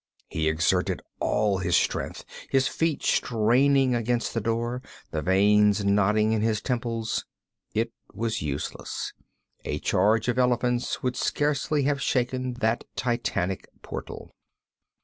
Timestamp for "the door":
4.33-4.81